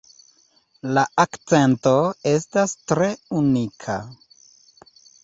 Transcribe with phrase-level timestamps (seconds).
[0.97, 1.93] La akcento
[2.31, 3.11] estas tre
[3.41, 3.99] unika.